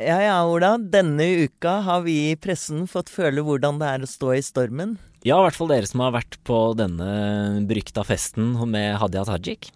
[0.00, 0.78] Ja ja, Ola.
[0.78, 4.94] Denne uka har vi i pressen fått føle hvordan det er å stå i stormen.
[5.20, 9.68] Ja, i hvert fall dere som har vært på denne berykta festen med Hadia Tajik.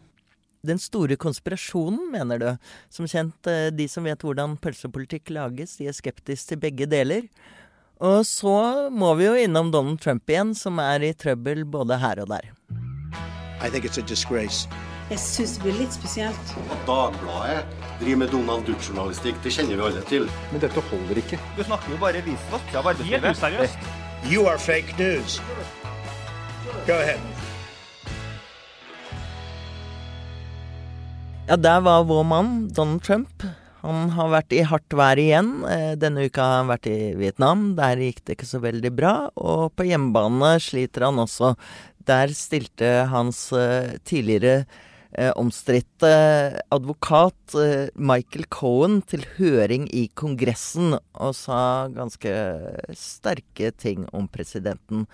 [0.64, 2.48] Den store konspirasjonen, mener du?
[2.88, 7.28] Som kjent, eh, de som vet hvordan pølsepolitikk lages, de er skeptiske til begge deler.
[8.00, 12.24] Og så må vi jo innom Donald Trump igjen, som er i trøbbel både her
[12.24, 12.48] og der.
[13.60, 14.64] I think it's a disgrace.
[15.10, 16.52] Jeg syns det blir litt spesielt.
[16.72, 17.64] At Dagbladet
[18.00, 20.24] driver med Donald Duck-journalistikk, det kjenner vi alle til.
[20.48, 21.36] Men dette holder ikke.
[21.58, 23.26] Du snakker jo bare visvask av arbeidslivet.
[23.26, 23.90] Helt useriøst.
[24.30, 25.36] You are fake news.
[26.88, 27.20] Go ahead.
[31.50, 33.44] Ja, der var vår mann, Donald Trump.
[33.84, 35.50] Han har vært i hardt vær igjen.
[35.68, 37.74] Eh, Denne uka har han vært i Vietnam.
[37.76, 39.12] Der gikk det ikke så veldig bra.
[39.36, 41.52] Og på hjemmebane sliter han også.
[42.08, 44.64] Der stilte hans eh, tidligere
[45.38, 46.10] omstridte
[46.74, 52.34] advokat eh, Michael Cohen til høring i Kongressen og sa ganske
[52.98, 55.06] sterke ting om presidenten.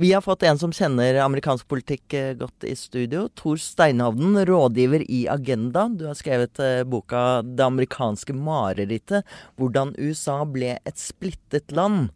[0.00, 3.26] Vi har fått en som kjenner amerikansk politikk eh, godt i studio.
[3.36, 5.88] Tor Steinhovden, rådgiver i Agenda.
[5.92, 9.26] Du har skrevet eh, boka 'Det amerikanske marerittet'.
[9.60, 12.08] Hvordan USA ble et splittet land.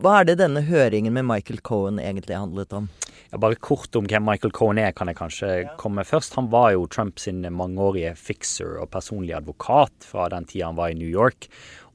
[0.00, 2.86] Hva er det denne høringen med Michael Cohen egentlig handlet om?
[3.28, 6.36] Ja, bare kort om hvem Michael Cohen er, kan jeg kanskje komme først.
[6.38, 10.96] Han var jo Trumps mangeårige fixer og personlige advokat fra den tida han var i
[10.96, 11.50] New York,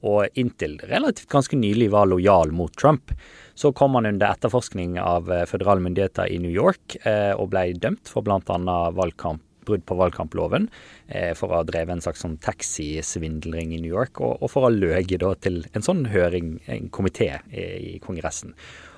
[0.06, 3.16] og inntil relativt ganske nylig var lojal mot Trump.
[3.58, 7.72] Så kom han under etterforskning av eh, føderale myndigheter i New York eh, og ble
[7.82, 8.78] dømt for bl.a.
[8.94, 10.70] valgkamp brudd på valgkamploven,
[11.08, 14.64] eh, for å ha drevet en slags sånn taxisvindling i New York, og, og for
[14.64, 18.56] å ha løyet til en sånn høring, en komité i Kongressen.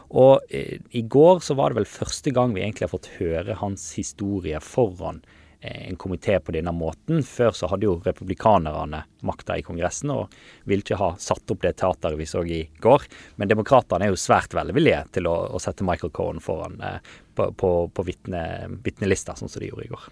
[0.09, 3.57] Og eh, i går så var det vel første gang vi egentlig har fått høre
[3.59, 5.21] hans historie foran
[5.61, 7.21] eh, en komité på denne måten.
[7.25, 10.33] Før så hadde jo republikanerne makta i Kongressen og
[10.65, 13.05] ville ikke ha satt opp det teateret vi så i går.
[13.37, 16.97] Men demokratene er jo svært velvillige til å, å sette Michael Cohen foran eh,
[17.37, 20.09] på, på, på vitnelista, sånn som de gjorde i går.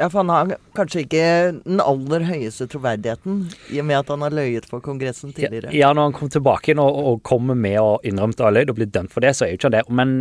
[0.00, 1.24] Ja, for han har kanskje ikke
[1.58, 5.68] den aller høyeste troverdigheten, i og med at han har løyet for Kongressen tidligere.
[5.74, 8.72] Ja, ja når han kom tilbake og, og kommer med og innrømte å ha løyet
[8.72, 9.84] og blitt dømt for det, så er jo ikke han det.
[10.00, 10.16] Men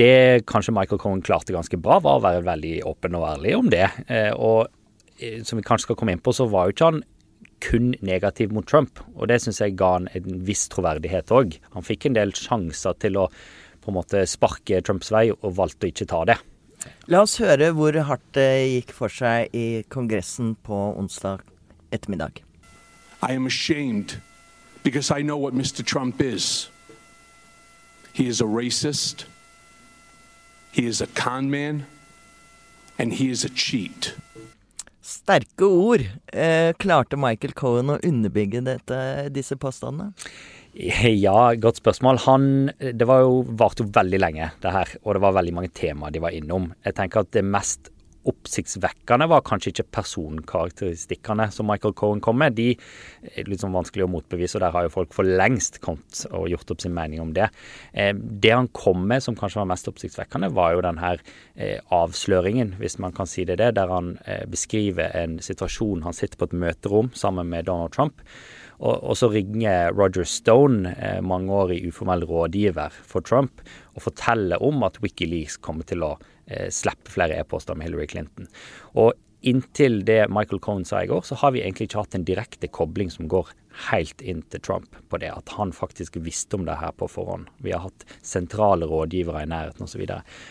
[0.00, 3.70] det kanskje Michael Cohen klarte ganske bra, var å være veldig åpen og ærlig om
[3.74, 3.84] det.
[4.08, 4.66] Eh, og
[5.20, 7.04] eh, som vi kanskje skal komme inn på, så var jo ikke han
[7.60, 11.58] kun negativ mot Trump, og det syns jeg ga han en viss troverdighet òg.
[11.74, 13.28] Han fikk en del sjanser til å
[13.82, 16.38] på en måte sparke Trumps vei, og valgte å ikke ta det.
[17.08, 21.42] La oss høre hvor hardt det gikk for seg i Kongressen på onsdag
[21.92, 22.42] ettermiddag.
[23.22, 24.20] I am ashamed
[24.82, 25.82] because I know what Mr.
[25.84, 26.70] Trump is.
[28.12, 29.24] He is a racist,
[30.72, 31.86] he is a con man,
[32.98, 34.14] and he is a cheat.
[35.02, 36.04] Sterke ord.
[36.32, 38.98] Eh, klarte Michael Cohen å underbygge dette,
[39.32, 40.12] disse påstandene?
[40.78, 42.18] Ja, godt spørsmål.
[42.22, 44.96] Han Det var jo, varte jo veldig lenge, det her.
[45.02, 46.72] Og det var veldig mange temaer de var innom.
[46.86, 47.90] Jeg tenker at det mest
[48.28, 52.54] oppsiktsvekkende var kanskje ikke personkarakteristikkene som Michael Cohen kom med.
[52.54, 52.76] De
[53.32, 56.46] er litt sånn vanskelig å motbevise, og der har jo folk for lengst kommet og
[56.52, 57.48] gjort opp sin mening om det.
[57.92, 61.24] Eh, det han kom med som kanskje var mest oppsiktsvekkende, var jo den her
[61.56, 66.14] eh, avsløringen, hvis man kan si det det, der han eh, beskriver en situasjon han
[66.14, 68.22] sitter på et møterom sammen med Donald Trump.
[68.78, 73.62] Og, og, så ringer Roger Stone, eh, mangeårig uformell rådgiver for Trump,
[73.94, 76.12] og forteller om at Wikileaks kommer til å
[76.46, 78.46] eh, slippe flere e-poster med Hillary Clinton.
[78.94, 82.26] Og inntil det Michael Cohen sa i går, så har vi egentlig ikke hatt en
[82.26, 83.52] direkte kobling som går
[83.88, 87.46] helt inn til Trump på det, at han faktisk visste om det her på forhånd.
[87.62, 90.02] Vi har hatt sentrale rådgivere i nærheten osv.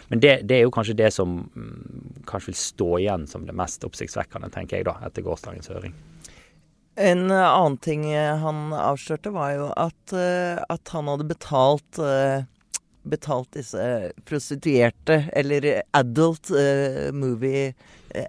[0.08, 3.56] Men det, det, er jo kanskje det som mm, kanskje vil stå igjen som det
[3.58, 5.96] mest oppsiktsvekkende, tenker jeg da, etter gårsdagens høring.
[6.98, 8.08] En annen ting
[8.42, 12.48] han avslørte, var jo at, eh, at han hadde betalt eh,
[13.08, 17.72] betalt disse prostituerte, eller adult uh, movie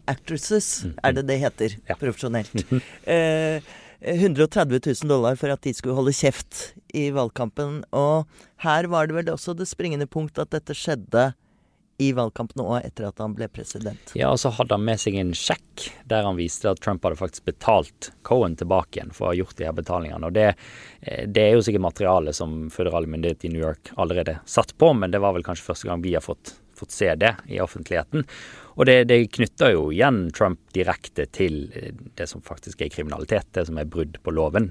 [0.06, 0.94] actresses, mm.
[1.02, 1.96] er det det heter ja.
[1.98, 2.54] profesjonelt.
[3.08, 3.58] Uh,
[3.98, 7.82] 130 000 dollar for at de skulle holde kjeft i valgkampen.
[7.90, 8.28] Og
[8.62, 11.32] her var det vel også det springende punkt at dette skjedde
[11.98, 14.12] i valgkampen og etter at han ble president.
[14.14, 17.18] Ja, og så hadde han med seg en sjekk der han viste at Trump hadde
[17.18, 20.30] faktisk betalt Cohen tilbake igjen for å ha gjort de her betalingene.
[20.30, 20.52] Og det,
[21.02, 24.92] eh, det er jo sikkert materiale som føderale myndigheter i New York allerede satt på,
[24.94, 28.26] men det var vel kanskje første gang vi har fått, fått se det i offentligheten.
[28.78, 33.48] Og det, det knytter jo igjen Trump direkte til eh, det som faktisk er kriminalitet,
[33.56, 34.70] det som er brudd på loven.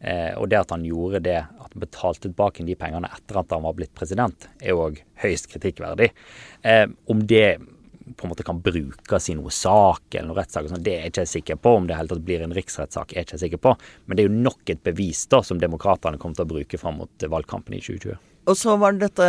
[0.00, 3.54] Eh, og det at han gjorde det, at han betalte tilbake de pengene etter at
[3.54, 6.10] han var blitt president, er òg høyst kritikkverdig.
[6.66, 7.46] Eh, om det
[8.16, 10.68] på en måte kan brukes i noe sak eller noe rettssak.
[10.68, 10.84] Sånn.
[10.84, 11.72] Det er jeg ikke sikker på.
[11.78, 13.74] Om det helt tatt blir en riksrettssak, er jeg ikke sikker på.
[14.04, 17.00] Men det er jo nok et bevis da, som demokratene kommer til å bruke fram
[17.00, 18.33] mot valgkampen i 2020.
[18.44, 19.28] Og så var det dette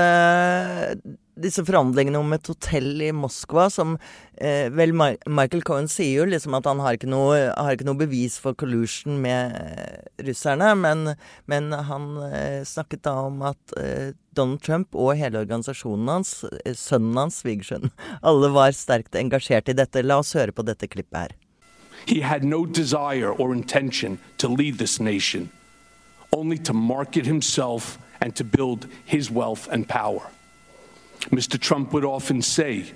[1.35, 3.95] disse forhandlingene om et hotell i Moskva som
[4.39, 7.99] eh, Vel, Michael Cohen sier jo liksom at han har ikke noe, har ikke noe
[7.99, 11.15] bevis for collusion med eh, russerne, men,
[11.51, 16.75] men han eh, snakket da om at eh, Donald Trump og hele organisasjonen hans, eh,
[16.75, 17.91] sønnen hans, svigersønnen,
[18.31, 20.05] alle var sterkt engasjert i dette.
[20.07, 21.35] La oss høre på dette klippet her.
[22.07, 25.49] He had no desire or intention to lead this nation,
[26.31, 30.29] only to market himself and to build his wealth and power.
[31.31, 31.59] Mr.
[31.59, 32.91] Trump would often say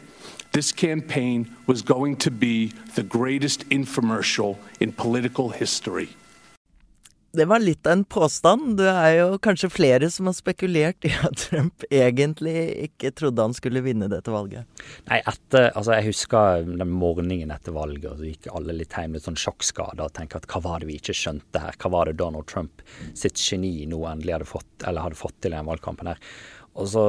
[0.51, 6.09] this campaign was going to be the greatest infomercial in political history.
[7.31, 8.77] Det var litt av en påstand.
[8.79, 12.55] Det er jo kanskje flere som har spekulert i at Trump egentlig
[12.87, 14.65] ikke trodde han skulle vinne dette valget.
[15.09, 19.13] Nei, etter, altså jeg husker den morgenen etter valget, og så gikk alle litt hjem
[19.17, 21.77] med sånn sjokkskade og tenkte at hva var det vi ikke skjønte her?
[21.77, 22.81] Hva var det Donald Trump
[23.13, 26.25] sitt geni nå endelig hadde fått, eller hadde fått til i den valgkampen her?
[26.79, 27.05] Og så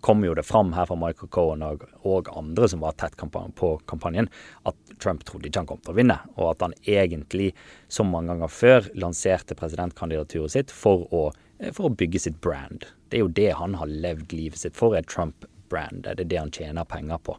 [0.00, 3.52] kom jo det fram her fra Michael Cohen og, og andre som var tett kampan
[3.58, 4.30] på kampanjen,
[4.68, 7.52] at Trump trodde ikke han kom til å vinne, og at han egentlig,
[7.92, 11.26] som mange ganger før, lanserte presidentkandidaturet sitt for å,
[11.70, 12.88] for å bygge sitt brand.
[13.10, 16.04] Det er jo det han har levd livet sitt for, er Trump brand.
[16.04, 17.38] Det er det han tjener penger på.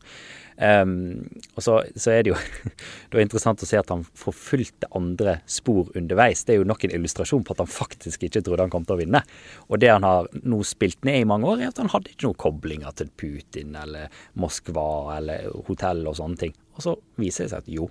[0.57, 1.23] Um,
[1.55, 2.37] og så, så, er det jo
[3.09, 6.43] det er interessant å se at han forfulgte andre spor underveis.
[6.45, 8.97] Det er jo nok en illustrasjon på at han faktisk ikke trodde han kom til
[8.97, 9.23] å vinne.
[9.69, 12.29] Og det han har nå spilt ned i mange år, er at han hadde ikke
[12.29, 16.55] noen koblinger til Putin eller Moskva eller hotell og sånne ting.
[16.77, 17.89] Og så viser det seg at jo,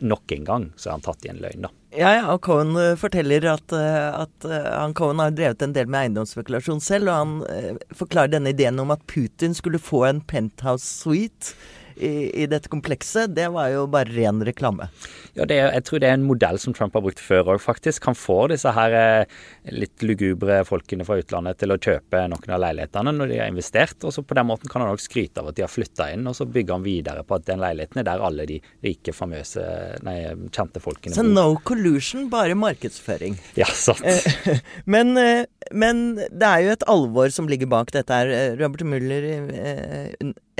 [0.00, 1.72] nok en gang så er han tatt i en løgn, da.
[1.90, 5.74] Ja, ja, og Cohen uh, forteller at, uh, at uh, han Cohen har drevet en
[5.74, 10.22] del med eiendomsspekulasjon selv, og han forklarer denne ideen om at Putin skulle få en
[10.22, 11.56] penthouse suite
[12.00, 14.88] i, i, dette komplekset, det var jo bare ren reklame.
[15.36, 18.08] Ja, er, jeg tror det er en modell som Trump har brukt før òg, faktisk.
[18.08, 19.38] Han får disse her eh,
[19.74, 23.98] litt lugubre folkene fra utlandet til å kjøpe noen av leilighetene når de har investert.
[24.04, 26.26] og så På den måten kan han òg skryte av at de har flytta inn,
[26.30, 29.64] og så bygger han videre på at den leiligheten er der alle de rike, famøse,
[30.06, 30.18] nei,
[30.54, 31.20] kjente folkene bor.
[31.20, 33.38] Så no collusion, bare markedsføring.
[33.58, 34.04] Ja, sant.
[34.04, 34.60] Eh,
[34.94, 38.56] men, eh, men det er jo et alvor som ligger bak dette her.
[38.60, 39.26] Robert Muller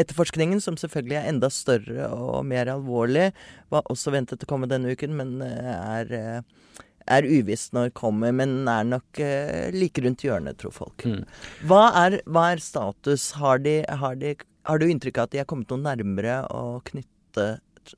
[0.00, 3.30] Etterforskningen, som selvfølgelig er enda større og mer alvorlig,
[3.72, 7.96] var også ventet å komme denne uken, men eh, er, eh, er uvisst når det
[8.00, 8.32] kommer.
[8.36, 11.04] Men er nok uh, like rundt hjørnet, tror folk.
[11.04, 11.24] Mm.
[11.68, 13.32] Hva, er, hva, er, status?
[13.40, 14.36] Har, de, har, de,
[14.68, 17.50] har, du inntrykk av at de har kommet noe nærmere å knytte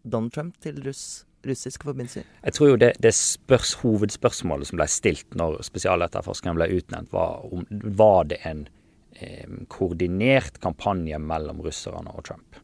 [0.02, 1.26] Donald Trump til russ?
[1.42, 2.22] russiske forbindelser?
[2.46, 7.42] Jeg tror jo det, det spørs, hovedspørsmålet som ble stilt når spesialetterforskeren ble utnevnt, var
[7.50, 7.64] om
[7.98, 8.81] var det en Eh,
[9.72, 12.58] koordinert kampanje mellom russerne og Trump.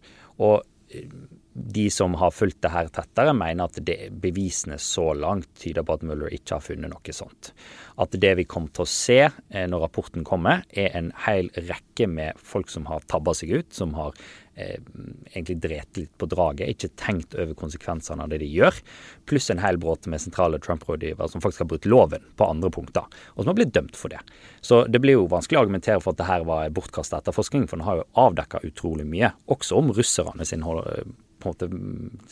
[0.44, 0.62] Og
[0.94, 1.10] eh,
[1.58, 5.96] de som har fulgt det her tettere, mener at det, bevisene så langt tyder på
[5.98, 7.50] at Mueller ikke har funnet noe sånt.
[7.98, 12.06] At det vi kommer til å se eh, når rapporten kommer, er en hel rekke
[12.10, 14.14] med folk som har tabba seg ut, som har
[14.58, 18.80] egentlig dret litt på draget, ikke tenkt over konsekvensene av det de gjør,
[19.30, 23.06] pluss en hel bråte med sentrale Trump-rådgivere som faktisk har brutt loven på andre punkter,
[23.34, 24.20] og som har blitt dømt for det.
[24.60, 27.78] Så det blir jo vanskelig å argumentere for at det her var bortkasta etterforskning, for
[27.78, 30.66] den har jo avdekka utrolig mye, også om russerne sin
[31.38, 31.68] på en måte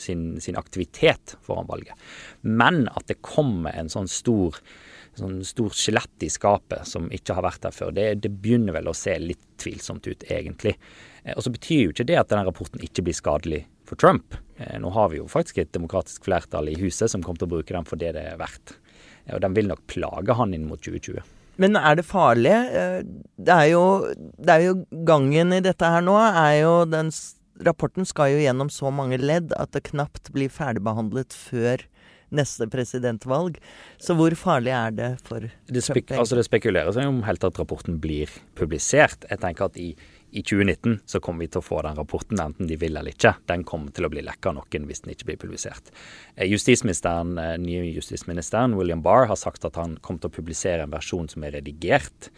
[0.02, 1.94] sin, sin, aktivitet foran valget.
[2.42, 4.58] Men at det kommer en sånn stor
[5.16, 8.90] sånn stort skjelett i skapet som ikke har vært der før, det, det begynner vel
[8.90, 10.74] å se litt tvilsomt ut, egentlig.
[11.26, 14.38] Eh, og så betyr jo ikke det at denne rapporten ikke blir skadelig for Trump.
[14.58, 17.54] Eh, nå har vi jo faktisk et demokratisk flertall i huset som kommer til å
[17.56, 18.76] bruke den for det det er verdt.
[19.26, 21.24] Eh, og den vil nok plage han inn mot 2020.
[21.56, 22.52] Men er det farlig?
[22.52, 23.84] Det er jo,
[24.36, 24.74] det er jo
[25.08, 27.14] gangen i dette her nå er jo den
[27.64, 31.80] Rapporten skal jo gjennom så mange ledd at det knapt blir ferdigbehandlet før
[32.28, 33.56] neste presidentvalg.
[33.96, 36.12] Så hvor farlig er det for det Trump?
[36.18, 38.28] Altså det spekuleres om helt at rapporten blir
[38.58, 39.24] publisert.
[39.30, 39.94] Jeg tenker at i
[40.36, 43.32] i 2019 så kommer vi til å få den rapporten, enten de vil eller ikke.
[43.48, 45.88] Den kommer til å bli lekka noen hvis den ikke blir publisert.
[46.34, 50.84] Eh, justisministeren, eh, Nye justisministeren William Barr har sagt at han kommer til å publisere
[50.84, 52.28] en versjon som er redigert,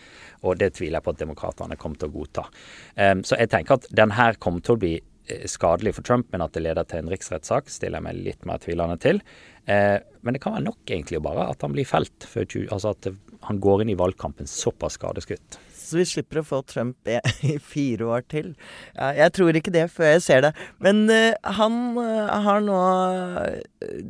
[0.46, 2.46] og det tviler jeg på at demokratene kommer til å godta.
[2.94, 4.96] Eh, så jeg tenker at den her kommer til å bli
[5.44, 8.62] skadelig for Trump, men at det leder til en riksrettssak, stiller jeg meg litt mer
[8.62, 9.20] tvilende til.
[9.68, 12.24] Men det kan være nok egentlig bare at han blir felt,
[12.72, 13.10] altså at
[13.44, 15.58] han går inn i valgkampen såpass skadeskutt
[15.88, 17.18] så vi slipper å få Trump i,
[17.72, 18.54] fire år til.
[18.94, 20.54] Jeg tror ikke det før jeg ser det.
[20.84, 24.00] Men uh, han uh, har nå uh,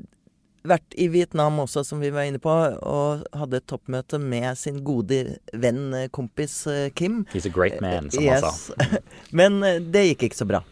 [0.71, 4.83] vært i Vietnam også, som vi var inne på, og hadde et toppmøte med sin
[4.87, 5.19] gode
[5.53, 7.23] venn, eh, kompis eh, Kim.
[7.33, 9.01] He's a great man, som han sa.
[9.39, 10.63] Men eh, det gikk ikke så bra.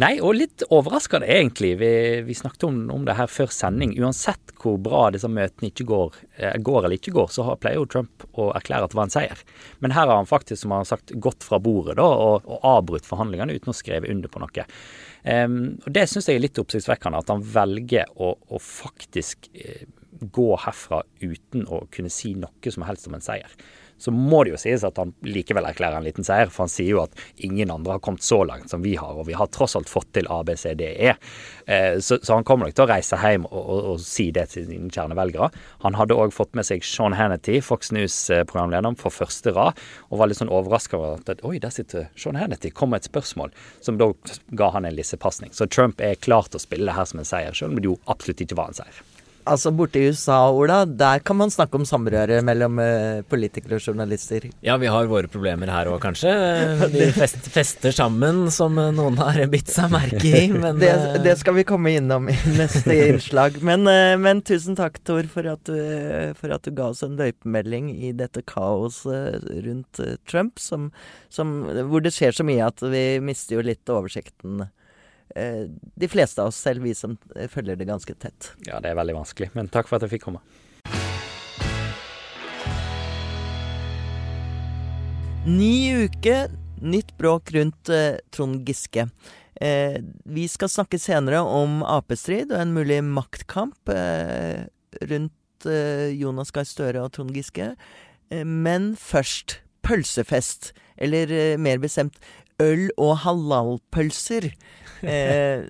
[0.00, 1.74] Nei, og litt overraskende egentlig.
[1.80, 1.92] Vi,
[2.26, 3.96] vi snakket om, om, det her før sending.
[4.02, 6.20] Uansett hvor bra disse møtene ikke går,
[6.64, 9.42] går eller ikke går, så pleier jo Trump å erklære at det var en seier.
[9.84, 12.64] Men her har han faktisk, som han har sagt, gått fra bordet da, og, og
[12.74, 14.64] avbrutt forhandlingene uten å skrive under på noe.
[15.24, 19.86] Um, og Det syns jeg er litt oppsiktsvekkende, at han velger å, å faktisk uh,
[20.20, 23.56] gå herfra uten å kunne si noe som helst om en seier
[23.98, 26.50] så må det jo sies at han likevel erklærer en liten seier.
[26.52, 29.28] For han sier jo at ingen andre har kommet så langt som vi har, og
[29.28, 31.14] vi har tross alt fått til ABCDE.
[31.66, 34.66] Eh, så, han kommer nok til å reise hjem og, og, og si det til
[34.68, 35.50] sine kjernevelgere.
[35.86, 40.30] Han hadde òg fått med seg Sean Hannity, Fox News-programlederen, for første rad, og var
[40.30, 44.00] litt sånn overraska over at oi, der sitter Sean Hannity, kom med et spørsmål, som
[44.00, 44.10] da
[44.58, 45.54] ga han en lissepasning.
[45.54, 47.92] Så Trump er klar til å spille det her som en seier, selv om det
[47.92, 49.02] jo absolutt ikke var en seier.
[49.44, 53.84] Altså Borte i USA, Ola, der kan man snakke om samrøre mellom uh, politikere og
[53.84, 54.46] journalister.
[54.64, 56.32] Ja, vi har våre problemer her òg, kanskje.
[56.94, 60.46] Vi fest, fester sammen, som noen har bitt seg merke i.
[60.64, 63.58] Men, det, eh, det, skal vi komme innom i neste innslag.
[63.64, 67.18] Men, uh, men tusen takk, Tor, for at, du, for at, du, ga oss en
[67.18, 70.88] løypemelding i dette kaoset rundt Trump, som,
[71.32, 71.52] som,
[71.90, 74.64] hvor det skjer så mye at vi mister jo litt oversikten.
[75.34, 78.52] Eh, de fleste av oss, selv vi som eh, følger det ganske tett.
[78.68, 79.50] Ja, det er veldig vanskelig.
[79.58, 80.42] Men takk for at jeg fikk komme.
[85.44, 86.36] Ny uke,
[86.80, 89.08] nytt bråk rundt eh, Trond Giske.
[89.60, 94.64] Eh, vi skal snakke senere om Ap-strid og en mulig maktkamp eh,
[95.06, 97.74] rundt eh, Jonas Gahr Støre og Trond Giske.
[98.34, 102.16] men først pølsefest, eller mer bestemt
[102.62, 104.52] øl- og halalpølser.
[105.04, 105.60] Eh,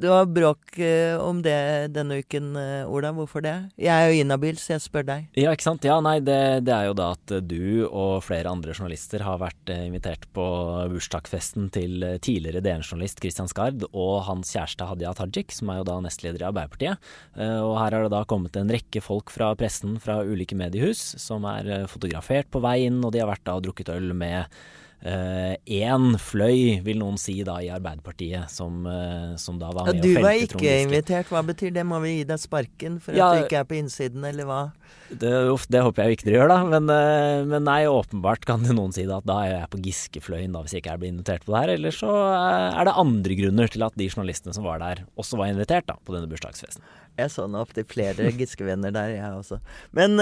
[0.00, 3.08] det var bråk eh, om det denne uken, eh, Ola.
[3.16, 3.54] Hvorfor det?
[3.80, 5.30] Jeg er jo inhabil, så jeg spør deg.
[5.38, 5.86] Ja, ikke sant.
[5.88, 6.36] Ja, nei, det,
[6.66, 10.44] det, er jo da at du og flere andre journalister har vært invitert på
[10.92, 15.96] bursdagsfesten til tidligere DN-journalist Christian Skard og hans kjæreste Hadia Tajik, som er jo da
[16.04, 17.08] nestleder i Arbeiderpartiet.
[17.40, 21.48] Og her har det da kommet en rekke folk fra pressen fra ulike mediehus som
[21.48, 24.60] er fotografert på vei inn, og de har vært da og drukket øl med
[25.00, 29.96] én uh, fløy, vil noen si da i Arbeiderpartiet, som, uh, som da var med
[29.96, 31.86] ja, Du var ikke invitert, hva betyr det?
[31.88, 34.60] Må vi gi deg sparken for ja, at du ikke er på innsiden, eller hva?
[35.08, 36.58] Det, uff, det håper jeg ikke dere gjør, da.
[36.74, 39.82] Men, uh, men, nei, åpenbart kan jo noen si da, at da er jeg på
[39.88, 41.74] Giskefløyen da, hvis jeg ikke er blitt invitert på det her.
[41.78, 45.54] Eller så er det andre grunner til at de journalistene som var der, også var
[45.54, 46.84] invitert da, på denne bursdagsfesten.
[47.16, 49.62] Jeg så nå opptil flere Giske-venner der, jeg også.
[49.96, 50.20] Men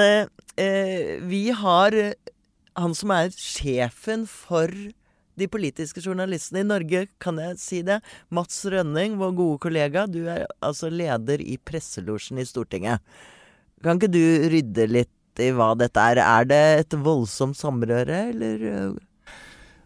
[1.28, 1.94] vi har
[2.78, 4.72] han som er sjefen for
[5.38, 8.00] de politiske journalistene i Norge, kan jeg si det?
[8.34, 13.04] Mats Rønning, vår gode kollega, du er altså leder i presselosjen i Stortinget.
[13.84, 16.18] Kan ikke du rydde litt i hva dette er?
[16.24, 18.96] Er det et voldsomt samrøre, eller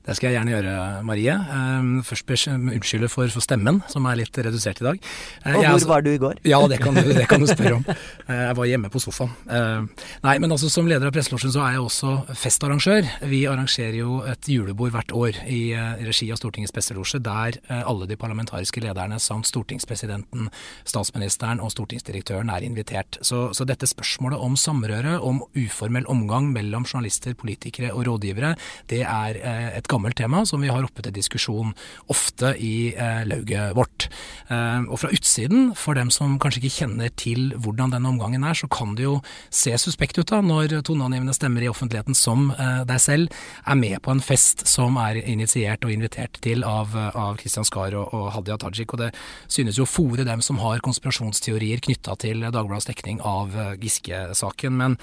[0.03, 0.75] det skal jeg gjerne gjøre,
[1.07, 1.35] Marie.
[1.55, 4.97] Ehm, først unnskylde for, for, stemmen, som er litt redusert i dag.
[5.45, 6.41] Eh, Og hvor altså, var du i går?
[6.49, 7.85] Ja, det kan, du, det kan, du, spørre om.
[7.87, 9.31] Eh, jeg var hjemme på sofaen.
[9.47, 9.87] Ehm,
[10.25, 13.07] nei, men altså som leder av Presselosjen så er jeg også festarrangør.
[13.31, 18.09] Vi arrangerer jo et julebord hvert år i eh, regi av Stortingets presselosje, der alle
[18.09, 20.49] de parlamentariske lederne samt stortingspresidenten,
[20.89, 23.21] statsministeren og stortingsdirektøren er invitert.
[23.23, 28.55] Så, så dette spørsmålet om samrøre, om uformell omgang mellom journalister, politikere og rådgivere,
[28.91, 29.39] det er
[29.79, 31.73] et gammelt tema som vi har oppe til diskusjon
[32.13, 34.09] ofte i eh, lauget vårt.
[34.49, 38.57] Eh, og fra utsiden, for dem som kanskje ikke kjenner til hvordan denne omgangen er,
[38.59, 39.19] så kan det jo
[39.53, 43.99] se suspekt ut da, når toneangivende stemmer i offentligheten som eh, deg selv er med
[44.05, 48.31] på en fest som er initiert og invitert til av, av Kristian Skar og, og
[48.37, 48.95] Hadia Tajik.
[48.95, 49.13] Og det
[49.47, 54.77] synes jo å fòre dem som har konspirasjonsteorier knytta til Dagbladets dekning av eh, Giske-saken.
[54.79, 54.99] men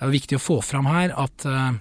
[0.00, 1.74] det er jo viktig å få fram her at uh,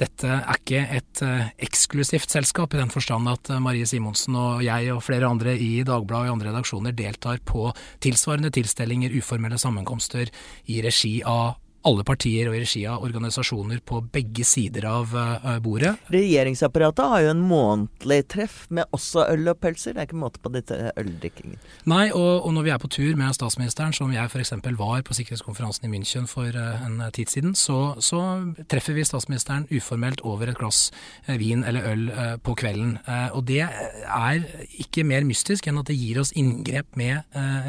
[0.00, 4.62] dette er ikke et uh, eksklusivt selskap, i den forstand at uh, Marie Simonsen og
[4.64, 7.68] jeg og flere andre i Dagbladet og i andre redaksjoner deltar på
[8.00, 10.32] tilsvarende tilstelninger, uformelle sammenkomster
[10.72, 15.56] i regi av alle partier og i regi av organisasjoner på begge sider av uh,
[15.62, 15.94] bordet.
[16.12, 19.94] Regjeringsapparatet har jo en månedlig treff med også øl og pølser.
[19.94, 21.60] Det er ikke måte på dette øldrikkingen.
[21.90, 24.54] Nei, og, og, når vi er på tur med statsministeren, som jeg f.eks.
[24.80, 28.22] var på sikkerhetskonferansen i München for uh, en tid siden, så, så,
[28.70, 30.90] treffer vi statsministeren uformelt over et glass
[31.28, 32.04] uh, vin eller øl
[32.42, 32.96] på kvelden.
[33.32, 34.44] og det er
[34.80, 37.22] ikke mer mystisk enn at det gir oss inngrep med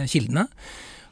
[0.10, 0.48] kildene.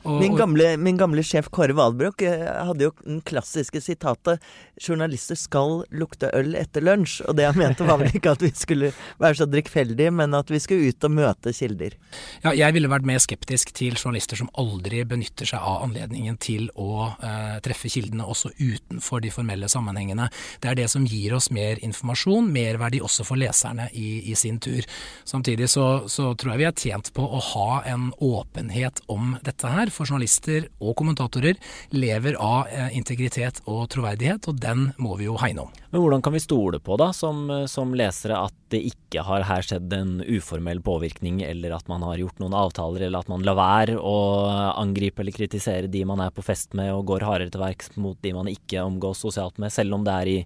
[0.06, 4.44] Og, min, gamle, min, gamle, sjef Kåre Valbrok eh, hadde jo den klassiske sitatet
[4.76, 7.24] 'journalister skal lukte øl etter lunsj'.
[7.30, 10.52] Og det han mente var vel ikke at vi skulle være så drikkfeldige, men at
[10.52, 11.96] vi skulle ut og møte kilder.
[12.44, 16.70] Ja, jeg ville vært mer skeptisk til journalister som aldri benytter seg av anledningen til
[16.76, 20.30] å eh, treffe kildene også utenfor de formelle sammenhengene.
[20.62, 24.60] Det er det som gir oss mer informasjon, merverdi også for leserne i, i sin
[24.62, 24.86] tur.
[25.26, 29.72] Samtidig så, så tror jeg vi er tjent på å ha en åpenhet om dette
[29.72, 31.60] her for journalister og kommentatorer
[31.96, 35.74] lever av eh, integritet og troverdighet, og den må vi jo hegne om.
[35.92, 39.64] Men hvordan kan vi stole på da, som, som lesere, at det ikke har her
[39.66, 43.58] skjedd en uformell påvirkning, eller at man har gjort noen avtaler, eller at man lar
[43.60, 44.16] være å
[44.76, 48.20] angripe eller kritisere de man er på fest med, og går hardere til verks mot
[48.22, 50.40] de man ikke omgås sosialt med, selv om det er i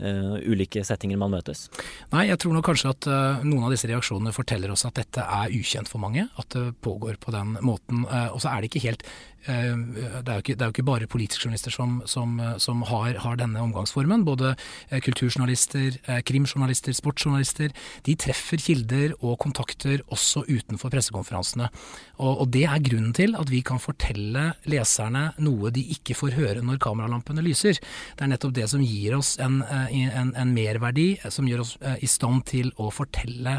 [0.00, 1.66] uh, ulike settinger man møtes?
[2.14, 5.22] Nei, jeg tror nok kanskje at uh, noen av disse reaksjonene forteller oss at dette
[5.22, 6.26] er ukjent for mange.
[6.40, 8.06] At det pågår på den måten.
[8.08, 10.86] Uh, og så er det ikke helt Eh, det er, ikke, det er, jo ikke,
[10.86, 14.24] bare politiske journalister som, som, som har, har, denne omgangsformen.
[14.24, 14.54] Både
[14.88, 17.74] eh, kulturjournalister, eh, krimjournalister, sportsjournalister.
[18.06, 21.68] De treffer kilder og kontakter også utenfor pressekonferansene.
[22.16, 26.38] Og, og, det er grunnen til at vi kan fortelle leserne noe de ikke får
[26.38, 27.80] høre når kameralampene lyser.
[28.16, 32.08] Det er nettopp det som gir oss en, en, en merverdi, som gjør oss i
[32.08, 33.56] stand til å fortelle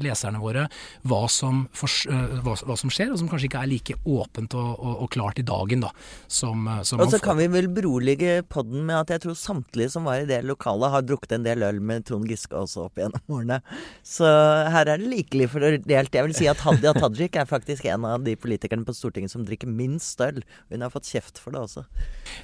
[0.00, 0.66] leserne våre
[1.06, 4.94] hva som, hva, hva som skjer, og som kanskje ikke er like åpent og, og,
[5.04, 5.92] og klart klart i dagen, da.
[6.26, 9.92] Som, eh, som og så kan vi vel berolige podden med at jeg tror samtlige
[9.92, 13.00] som var i det lokalet, har drukket en del øl med Trond Giske også opp
[13.00, 13.60] gjennom årene.
[14.06, 15.88] Så her er det likelig fordelt.
[15.90, 19.44] Jeg vil si at Hadia Tajik er faktisk en av de politikerne på Stortinget som
[19.46, 20.42] drikker minst øl.
[20.70, 21.84] Hun har fått kjeft for det også.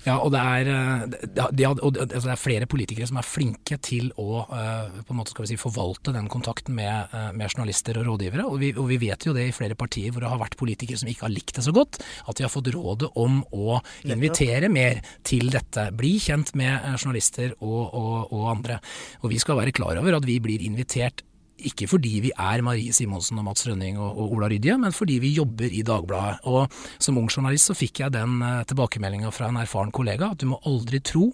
[0.04, 1.23] Ja, og det er, de det,
[1.56, 5.33] det, altså det er flere politikere som er flinke til å uh, på en måte
[5.33, 8.47] skal vi si, forvalte den kontakten med, med journalister og rådgivere.
[8.47, 10.99] Og vi, og vi, vet jo det i flere partier hvor det har vært politikere
[11.00, 12.00] som ikke har likt det så godt.
[12.26, 15.90] At de har fått fått rådet om å invitere mer til dette.
[15.96, 18.80] Bli kjent med eh, journalister og, og, og andre.
[19.23, 21.23] Og vi skal være klar over at vi blir invitert
[21.56, 25.18] ikke fordi vi er Marie Simonsen og Mats Rønning og, og Ola Rydje, men fordi
[25.22, 26.44] vi jobber i Dagbladet.
[26.50, 26.72] Og
[27.02, 30.50] som ung journalist så fikk jeg den uh, tilbakemeldinga fra en erfaren kollega at du
[30.50, 31.30] må aldri tro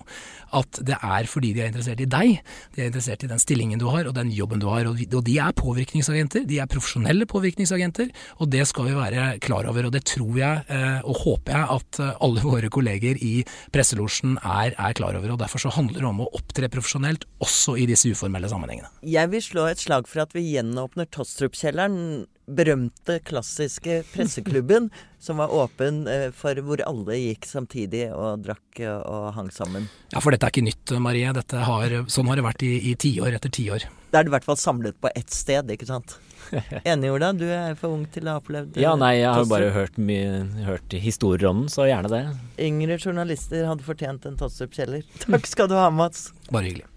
[0.52, 2.42] at det er fordi de er interessert i deg,
[2.74, 4.86] de er interessert i den stillingen du har og den jobben du har.
[4.90, 9.68] Og, og de er påvirkningsagenter, de er profesjonelle påvirkningsagenter, og det skal vi være klar
[9.70, 9.88] over.
[9.88, 13.34] Og det tror jeg uh, og håper jeg at uh, alle våre kolleger i
[13.74, 15.34] presselosjen er, er klar over.
[15.34, 18.92] og Derfor så handler det om å opptre profesjonelt også i disse uformelle sammenhengene.
[19.08, 22.26] Jeg vil slå et slag for at vi gjenåpner Tostrup-kjelleren.
[22.52, 24.90] Berømte, klassiske presseklubben
[25.22, 29.86] som var åpen eh, for hvor alle gikk samtidig og drakk og hang sammen.
[30.10, 31.30] Ja, for dette er ikke nytt, Marie.
[31.30, 33.86] Har, sånn har det vært i, i tiår etter tiår.
[34.12, 36.18] Da er det i hvert fall samlet på ett sted, ikke sant?
[36.84, 37.32] Enig, Ola?
[37.32, 40.42] Du er for ung til å ha opplevd Ja, nei, jeg har bare hørt, mye,
[40.66, 42.22] hørt historier om den, så gjerne det.
[42.68, 45.06] Yngre journalister hadde fortjent en Tostrup-kjeller.
[45.24, 46.30] Takk skal du ha, Mats.
[46.50, 46.91] Bare hyggelig.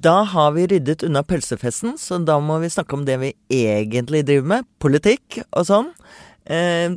[0.00, 4.22] Da har vi ryddet unna pølsefesten, så da må vi snakke om det vi egentlig
[4.24, 4.68] driver med.
[4.80, 5.90] Politikk og sånn.
[6.48, 6.94] Eh,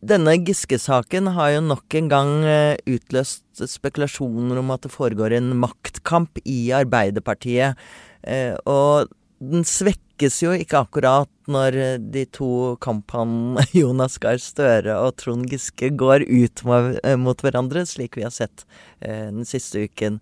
[0.00, 5.50] denne Giske-saken har jo nok en gang eh, utløst spekulasjoner om at det foregår en
[5.60, 7.76] maktkamp i Arbeiderpartiet.
[8.24, 11.76] Eh, og den svekkes jo ikke akkurat når
[12.14, 18.24] de to kamphannene Jonas Gahr Støre og Trond Giske går ut mot hverandre, slik vi
[18.24, 18.64] har sett
[19.02, 20.20] den siste uken.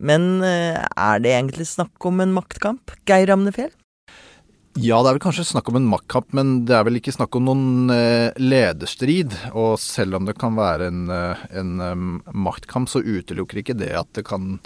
[0.00, 2.94] Men eh, er det egentlig snakk om en maktkamp?
[3.08, 3.72] Geir Amnefjell?
[4.78, 7.34] Ja, det er vel kanskje snakk om en maktkamp, men det er vel ikke snakk
[7.36, 9.34] om noen eh, lederstrid.
[9.50, 14.08] Og selv om det kan være en, eh, en maktkamp, så utelukker ikke det at
[14.16, 14.56] det kan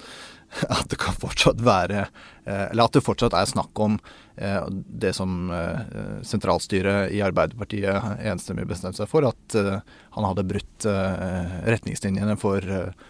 [0.76, 2.06] at det kan fortsatt være
[2.44, 3.98] Eller at det fortsatt er snakk om
[4.34, 5.46] det som
[6.26, 10.84] sentralstyret i Arbeiderpartiet enstemmig bestemte seg for, at han hadde brutt
[11.70, 12.66] retningslinjene for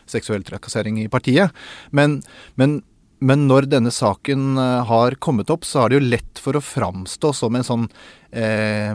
[0.07, 1.51] seksuell trakassering i partiet.
[1.97, 2.21] Men,
[2.61, 2.83] men
[3.25, 4.59] men når denne saken
[4.89, 7.89] har kommet opp, så er det jo lett for å framstå som en sånn
[8.35, 8.95] eh,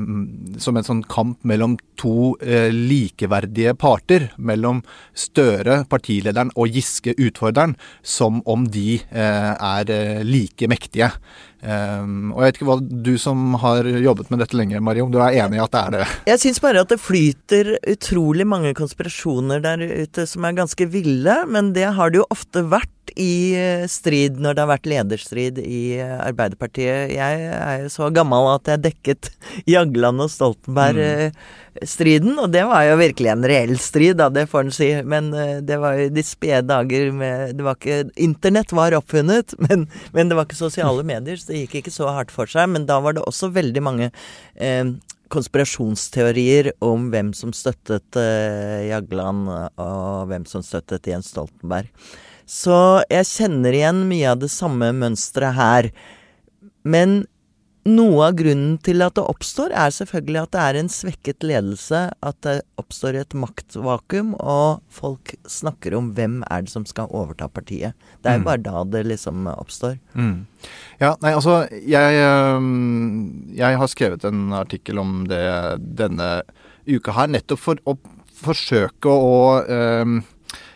[0.59, 4.29] som en sånn kamp mellom to eh, likeverdige parter.
[4.37, 4.83] Mellom
[5.17, 7.77] Støre, partilederen, og Giske, utfordreren.
[8.03, 11.13] Som om de eh, er eh, like mektige.
[11.59, 15.11] Um, og jeg vet ikke hva du som har jobbet med dette lenge, Marie, om
[15.11, 16.05] du er enig i at det er det?
[16.29, 21.35] Jeg syns bare at det flyter utrolig mange konspirasjoner der ute som er ganske ville,
[21.51, 24.89] men det har det jo ofte vært vært i eh, strid når det har vært
[24.89, 27.11] lederstrid i eh, Arbeiderpartiet.
[27.11, 29.31] Jeg er jo så gammel at jeg dekket
[29.65, 34.71] Jagland og Stoltenberg-striden, og det var jo virkelig en reell strid, da, det får en
[34.71, 35.03] si.
[35.03, 39.53] Men eh, det var jo de spede dager med Det var ikke Internett var oppfunnet,
[39.67, 42.69] men, men det var ikke sosiale medier, så det gikk ikke så hardt for seg.
[42.69, 44.11] Men da var det også veldig mange
[44.55, 44.85] eh,
[45.29, 51.85] konspirasjonsteorier om hvem som støttet uh, Jagland og hvem som støttet Jens Stoltenberg.
[52.49, 52.75] Så
[53.13, 55.91] jeg kjenner igjen mye av det samme mønsteret her.
[56.81, 57.19] Men
[57.89, 62.01] noe av grunnen til at det oppstår, er selvfølgelig at det er en svekket ledelse.
[62.25, 67.47] At det oppstår et maktvakuum, og folk snakker om hvem er det som skal overta
[67.53, 67.93] partiet.
[68.21, 68.49] Det er jo Mm.
[68.49, 69.99] bare da det liksom oppstår.
[70.13, 70.45] Mm.
[70.99, 72.19] Ja, nei, altså jeg,
[73.57, 75.45] jeg har skrevet en artikkel om det
[75.97, 76.41] denne
[76.89, 77.97] uka her, nettopp for å
[78.39, 80.19] forsøke å eh,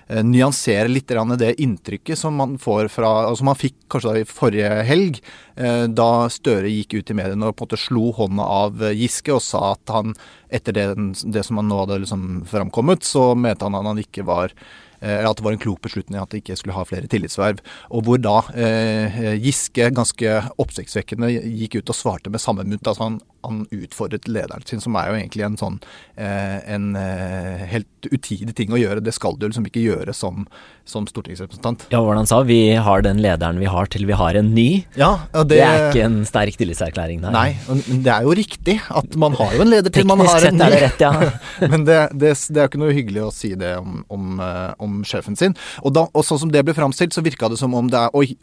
[0.10, 4.84] nyansere litt det inntrykket som man får fra altså man fikk kanskje da i forrige
[4.88, 5.20] helg,
[5.56, 8.96] eh, da Støre gikk ut i mediene og på en måte slo hånda av eh,
[8.98, 10.16] Giske og sa at han
[10.54, 10.88] etter det,
[11.34, 14.54] det som han nå hadde liksom framkommet, så mente han at han ikke var
[15.02, 17.62] eh, at det var en klok beslutning at de ikke skulle ha flere tillitsverv.
[17.94, 22.86] Og hvor da eh, Giske ganske oppsiktsvekkende gikk ut og svarte med samme mynt.
[22.86, 25.80] Altså han, han utfordret lederen sin, som er jo egentlig en sånn
[26.16, 29.04] eh, en eh, helt utidig ting å gjøre.
[29.04, 30.46] Det skal du liksom ikke gjøre som,
[30.88, 31.86] som stortingsrepresentant.
[31.94, 34.84] Ja, hvordan han sa, vi har den lederen vi har til vi har en ny.
[35.00, 37.36] Ja, og det, er ikke en sterk tillitserklæring, der.
[37.36, 40.40] Nei, men det er jo riktig at man har jo en leder til man har
[40.40, 40.76] en sett er ny.
[40.76, 41.14] det rett, ja.
[41.74, 44.72] Men det, det, det er jo ikke noe hyggelig å si det om, om, eh,
[44.84, 45.56] om sjefen sin.
[45.82, 48.12] Og, da, og sånn som det ble framstilt, så virka det som om det er
[48.14, 48.36] Oi,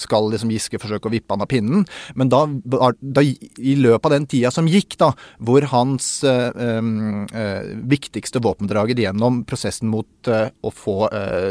[0.00, 1.86] skal liksom Giske forsøke å vippe han av pinnen?
[2.18, 7.68] Men da, da i løpet av den tida som gikk, da, hvor hans eh, eh,
[7.88, 10.96] viktigste våpendrager gjennom prosessen mot eh, å få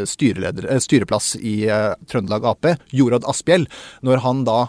[0.05, 1.55] styreplass i
[2.09, 3.67] Trøndelag Ap, Jorodd Asphjell,
[4.05, 4.59] når han da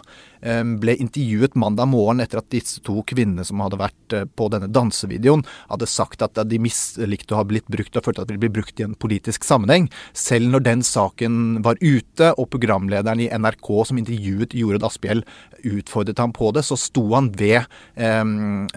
[0.41, 4.69] ble intervjuet mandag morgen etter at disse to kvinnene som hadde vært eh, på denne
[4.71, 8.51] dansevideoen, hadde sagt at de mislikte å ha blitt brukt og følte at de ble
[8.53, 9.89] brukt i en politisk sammenheng.
[10.17, 15.25] Selv når den saken var ute og programlederen i NRK som intervjuet Jorodd Asphjell
[15.67, 17.65] utfordret ham på det, så sto han ved,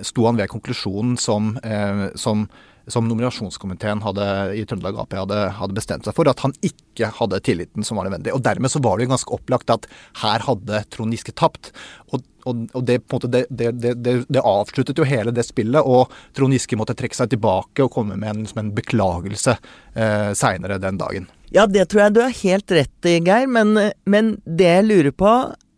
[0.06, 2.48] sto han ved konklusjonen som, eh, som
[2.92, 4.26] som nominasjonskomiteen hadde,
[4.58, 8.08] i Trøndelag Ap hadde, hadde bestemt seg for, at han ikke hadde tilliten som var
[8.08, 8.34] nødvendig.
[8.36, 9.88] Og Dermed så var det jo ganske opplagt at
[10.22, 11.72] her hadde Trond Giske tapt.
[12.10, 16.56] Og, og, og det, måte, det, det, det, avsluttet jo hele det spillet, og Trond
[16.56, 19.56] Giske måtte trekke seg tilbake og komme med en, en beklagelse
[19.94, 21.30] eh, seinere den dagen.
[21.50, 23.50] Ja, det tror jeg du har helt rett i, Geir.
[23.50, 23.74] Men,
[24.06, 25.34] men det jeg lurer på,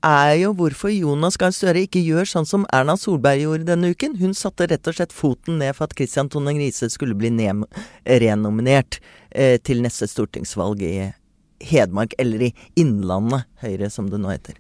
[0.07, 4.19] er jo hvorfor Jonas Gahr Støre ikke gjør sånn som Erna Solberg gjorde denne uken.
[4.21, 9.01] Hun satte rett og slett foten ned for at Christian Tonning Riise skulle bli renominert
[9.31, 10.97] eh, til neste stortingsvalg i
[11.62, 14.59] Hedmark, eller i Innlandet Høyre, som det nå heter.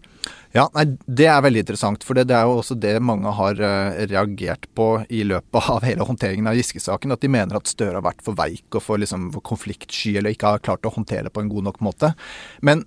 [0.52, 3.58] Ja, nei, Det er veldig interessant, for det, det er jo også det mange har
[3.58, 7.14] uh, reagert på i løpet av hele håndteringen av Giske-saken.
[7.16, 10.36] At de mener at Støre har vært for veik og for, liksom, for konfliktsky, eller
[10.36, 12.12] ikke har klart å håndtere det på en god nok måte.
[12.62, 12.84] Men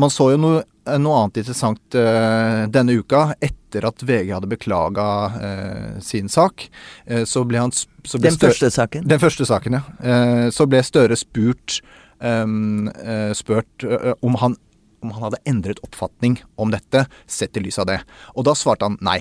[0.00, 0.62] man så jo noe,
[0.98, 3.34] noe annet interessant uh, denne uka.
[3.42, 6.68] Etter at VG hadde beklaga uh, sin sak,
[7.10, 9.04] uh, så ble han så ble Den Støre- første saken?
[9.08, 9.82] Den første saken, ja.
[10.02, 11.76] Eh, så ble Støre spurt,
[12.18, 14.56] um, eh, spurt eh, om, han,
[15.04, 18.00] om han hadde endret oppfatning om dette, sett i lys av det.
[18.34, 19.20] Og da svarte han nei.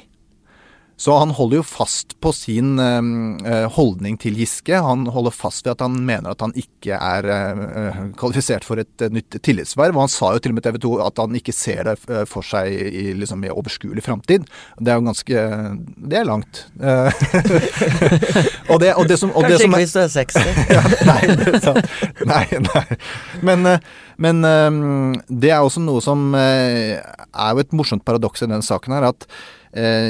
[1.02, 4.78] Så han holder jo fast på sin eh, holdning til Giske.
[4.86, 9.02] Han holder fast ved at han mener at han ikke er eh, kvalifisert for et
[9.02, 9.96] eh, nytt tillitsverv.
[9.96, 12.22] Og han sa jo til og med TV 2 at han ikke ser det eh,
[12.30, 14.46] for seg i, liksom, i overskuelig framtid.
[14.78, 15.46] Det er jo ganske
[16.12, 16.62] Det er langt.
[16.78, 17.24] Eh,
[18.72, 20.62] og det, og det som, og det Kanskje som ikke hvis du er 60.
[20.76, 21.24] ja, nei,
[22.30, 23.00] nei, nei.
[23.50, 23.90] Men, eh,
[24.22, 24.70] men eh,
[25.34, 29.10] det er også noe som eh, er jo et morsomt paradoks i den saken her.
[29.10, 29.61] at Eh,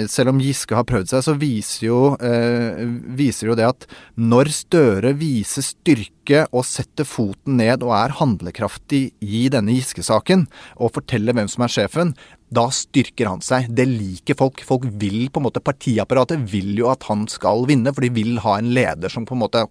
[0.10, 2.82] selv om Giske har prøvd seg, så viser jo, eh,
[3.18, 3.86] viser jo det at
[4.18, 10.48] når Støre viser styrke og setter foten ned og er handlekraftig i denne Giske-saken,
[10.82, 12.16] og forteller hvem som er sjefen,
[12.52, 13.70] da styrker han seg.
[13.72, 14.64] Det liker folk.
[14.68, 18.42] Folk vil på en måte Partiapparatet vil jo at han skal vinne, for de vil
[18.44, 19.66] ha en leder som på en måte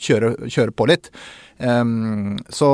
[0.00, 1.10] kjører, kjører på litt.
[1.58, 2.68] Ehm, så,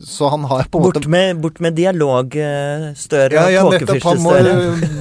[0.00, 3.34] så han har på en måte Bort med, bort med dialog, eh, Støre.
[3.36, 4.02] Ja, ja, nettopp.
[4.08, 4.36] Han må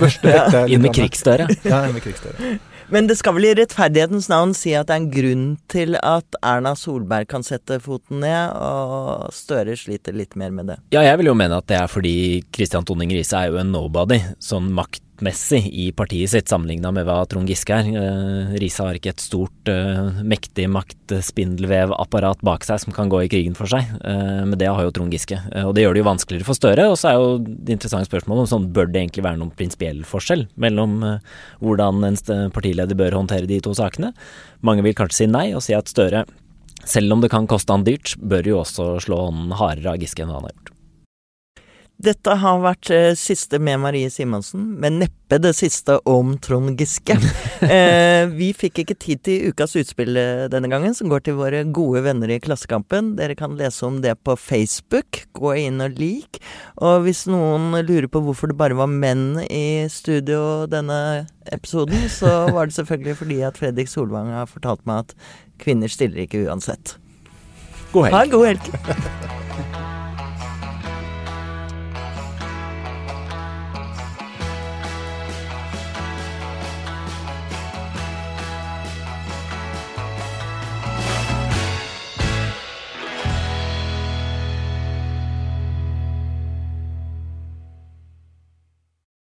[0.01, 0.63] børste vekk det.
[0.75, 1.49] Inn med krigsstøre.
[1.69, 2.58] Ja, inn med krigsstøre.
[2.93, 6.38] Men det skal vel i rettferdighetens navn si at det er en grunn til at
[6.45, 10.78] Erna Solberg kan sette foten ned, og Støre sliter litt mer med det.
[10.93, 13.73] Ja, jeg vil jo mene at det er fordi Christian Tonning Riise er jo en
[13.73, 17.86] nobody, sånn makt maktmessig i partiet sitt, sammenligna med hva Trond Giske er.
[17.88, 23.30] Eh, Risa har ikke et stort, eh, mektig maktspindelvevapparat bak seg som kan gå i
[23.30, 25.39] krigen for seg, eh, men det har jo Trond Giske.
[25.54, 26.89] Eh, og det gjør det jo vanskeligere for Støre.
[26.89, 30.04] Og så er jo det interessante spørsmålet om sånn bør det egentlig være noen prinsipiell
[30.04, 31.19] forskjell mellom eh,
[31.62, 34.13] hvordan en partileder bør håndtere de to sakene.
[34.62, 36.25] Mange vil kanskje si nei, og si at Støre,
[36.84, 40.21] selv om det kan koste han dyrt, bør jo også slå hånden hardere av Giske
[40.23, 40.75] enn hva han har gjort.
[41.95, 47.15] Dette har vært eh, siste med Marie Simonsen, men neppe det siste om Trond Giske.
[47.63, 51.63] eh, vi fikk ikke tid til ukas utspill eh, denne gangen, som går til våre
[51.63, 53.13] gode venner i Klassekampen.
[53.15, 55.23] Dere kan lese om det på Facebook.
[55.39, 56.41] Gå inn og lik.
[56.84, 60.99] Og hvis noen lurer på hvorfor det bare var menn i studio denne
[61.55, 65.17] episoden, så var det selvfølgelig fordi at Fredrik Solvang har fortalt meg at
[65.63, 66.97] kvinner stiller ikke uansett.
[67.95, 68.19] God helg.
[68.19, 69.84] Ha en god helg.